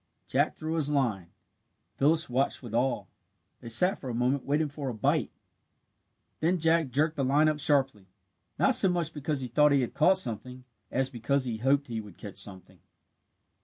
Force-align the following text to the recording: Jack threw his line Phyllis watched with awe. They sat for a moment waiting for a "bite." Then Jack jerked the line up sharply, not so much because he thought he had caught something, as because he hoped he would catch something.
Jack 0.25 0.55
threw 0.55 0.73
his 0.73 0.89
line 0.89 1.27
Phyllis 1.97 2.27
watched 2.27 2.63
with 2.63 2.73
awe. 2.73 3.05
They 3.59 3.69
sat 3.69 3.99
for 3.99 4.09
a 4.09 4.15
moment 4.15 4.45
waiting 4.47 4.67
for 4.67 4.89
a 4.89 4.95
"bite." 4.95 5.29
Then 6.39 6.57
Jack 6.57 6.89
jerked 6.89 7.17
the 7.17 7.23
line 7.23 7.47
up 7.47 7.59
sharply, 7.59 8.07
not 8.57 8.73
so 8.73 8.89
much 8.89 9.13
because 9.13 9.41
he 9.41 9.47
thought 9.47 9.71
he 9.73 9.81
had 9.81 9.93
caught 9.93 10.17
something, 10.17 10.63
as 10.89 11.11
because 11.11 11.45
he 11.45 11.57
hoped 11.57 11.85
he 11.87 12.01
would 12.01 12.17
catch 12.17 12.37
something. 12.37 12.79